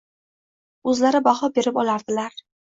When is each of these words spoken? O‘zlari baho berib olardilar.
O‘zlari 0.93 1.21
baho 1.27 1.51
berib 1.59 1.79
olardilar. 1.83 2.43